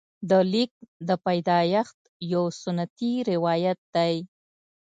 [0.29, 0.71] د لیک
[1.07, 1.99] د پیدایښت
[2.33, 4.15] یو سنتي روایت دی.